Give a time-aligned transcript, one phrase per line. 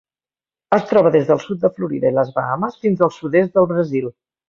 [0.77, 4.15] Es troba des del sud de Florida i les Bahames fins al sud-est del Brasil.